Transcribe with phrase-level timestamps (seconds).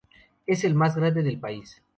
[0.47, 1.83] Es el más grande del país.